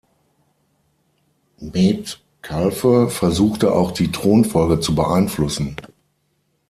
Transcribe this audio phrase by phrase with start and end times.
[1.59, 5.75] Metcalfe versuchte auch die Thronfolge zu beeinflussen.